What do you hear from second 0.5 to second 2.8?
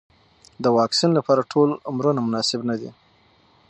د واکسین لپاره ټول عمرونه مناسب نه